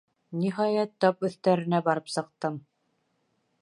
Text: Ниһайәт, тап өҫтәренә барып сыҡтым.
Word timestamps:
Ниһайәт, 0.43 0.93
тап 1.05 1.27
өҫтәренә 1.31 1.83
барып 1.91 2.13
сыҡтым. 2.17 2.61